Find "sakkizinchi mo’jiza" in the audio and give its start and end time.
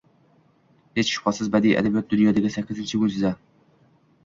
2.59-3.35